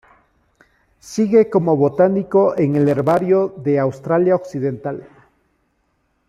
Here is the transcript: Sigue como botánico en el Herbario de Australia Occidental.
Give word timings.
Sigue 0.99 1.51
como 1.51 1.77
botánico 1.77 2.57
en 2.57 2.75
el 2.75 2.89
Herbario 2.89 3.53
de 3.57 3.77
Australia 3.77 4.33
Occidental. 4.35 5.07